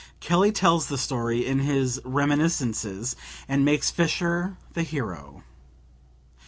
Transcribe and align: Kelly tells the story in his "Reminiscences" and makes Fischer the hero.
Kelly 0.19 0.51
tells 0.51 0.87
the 0.87 0.97
story 0.97 1.45
in 1.45 1.59
his 1.59 2.01
"Reminiscences" 2.03 3.15
and 3.47 3.63
makes 3.63 3.91
Fischer 3.91 4.57
the 4.73 4.81
hero. 4.81 5.43